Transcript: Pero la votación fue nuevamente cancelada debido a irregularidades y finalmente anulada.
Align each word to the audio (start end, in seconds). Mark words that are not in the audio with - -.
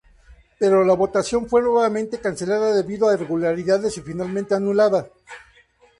Pero 0.57 0.83
la 0.83 0.95
votación 0.95 1.47
fue 1.47 1.61
nuevamente 1.61 2.19
cancelada 2.19 2.73
debido 2.73 3.07
a 3.07 3.13
irregularidades 3.13 3.99
y 3.99 4.01
finalmente 4.01 4.55
anulada. 4.55 5.07